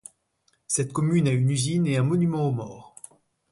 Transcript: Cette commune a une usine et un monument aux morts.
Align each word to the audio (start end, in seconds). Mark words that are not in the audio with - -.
Cette 0.65 0.93
commune 0.93 1.27
a 1.27 1.31
une 1.31 1.51
usine 1.51 1.85
et 1.85 1.95
un 1.97 2.01
monument 2.01 2.47
aux 2.49 2.53
morts. 2.53 2.95